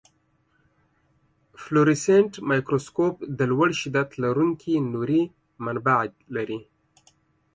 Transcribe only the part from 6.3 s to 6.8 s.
لري.